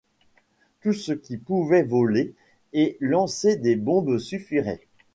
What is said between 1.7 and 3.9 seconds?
voler et lancer des